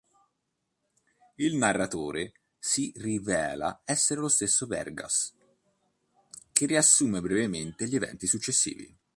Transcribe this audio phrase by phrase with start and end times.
[1.35, 5.31] Il narratore si rivela essere lo stesso Vegas,
[6.51, 8.97] che riassume brevemente gli eventi successivi.